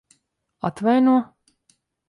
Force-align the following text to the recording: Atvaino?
Atvaino? 0.69 1.15